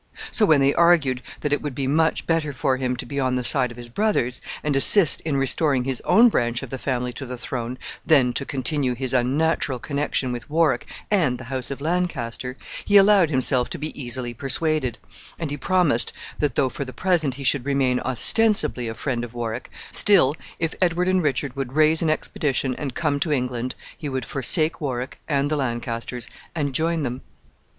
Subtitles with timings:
[0.31, 3.35] So, when they argued that it would be much better for him to be on
[3.35, 7.13] the side of his brothers, and assist in restoring his own branch of the family
[7.13, 11.81] to the throne, than to continue his unnatural connection with Warwick and the house of
[11.81, 14.97] Lancaster, he allowed himself to be easily persuaded,
[15.37, 19.35] and he promised that though, for the present, he should remain ostensibly a friend of
[19.35, 24.09] Warwick, still, if Edward and Richard would raise an expedition and come to England, he
[24.09, 27.21] would forsake Warwick and the Lancasters, and join them.